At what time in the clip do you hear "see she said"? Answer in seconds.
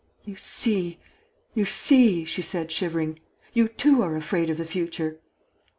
1.65-2.71